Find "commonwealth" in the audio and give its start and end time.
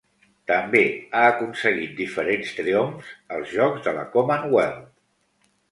4.19-4.95